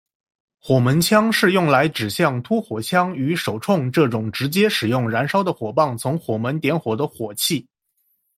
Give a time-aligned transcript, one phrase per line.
[0.59, 7.67] 火门枪是用来指像突火枪与手铳这种直接使用燃烧的火棒从火门点火的火器。